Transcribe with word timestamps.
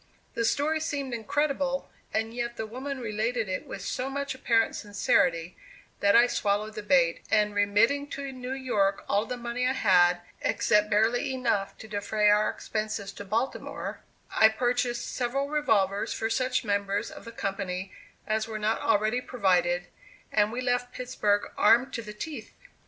The 0.33 0.45
story 0.45 0.79
seemed 0.79 1.13
incredible, 1.13 1.91
and 2.11 2.33
yet 2.33 2.57
the 2.57 2.65
woman 2.65 2.99
related 3.01 3.47
it 3.47 3.67
with 3.67 3.83
so 3.83 4.09
much 4.09 4.33
apparent 4.33 4.75
sincerity, 4.75 5.55
that 5.99 6.15
I 6.15 6.25
swallowed 6.25 6.73
the 6.73 6.81
bait, 6.81 7.21
and 7.29 7.53
remitting 7.53 8.07
to 8.07 8.31
New 8.31 8.53
York 8.53 9.05
all 9.07 9.27
the 9.27 9.37
money 9.37 9.67
I 9.67 9.73
had, 9.73 10.21
except 10.41 10.89
barely 10.89 11.31
enough 11.31 11.77
to 11.77 11.87
defray 11.87 12.31
our 12.31 12.49
expenses 12.49 13.11
to 13.11 13.23
Baltimore, 13.25 14.01
I 14.35 14.49
purchased 14.49 15.07
several 15.07 15.49
revolvers 15.49 16.13
for 16.13 16.31
such 16.31 16.65
members 16.65 17.11
of 17.11 17.23
the 17.23 17.31
company 17.31 17.91
as 18.25 18.47
were 18.47 18.57
not 18.57 18.81
already 18.81 19.21
provided, 19.21 19.85
and 20.31 20.51
we 20.51 20.61
left 20.61 20.93
Pittsburg 20.93 21.51
armed 21.57 21.93
to 21.93 22.01
the 22.01 22.11
teeth! 22.13 22.55